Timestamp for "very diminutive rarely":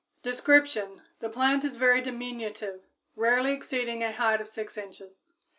1.77-3.51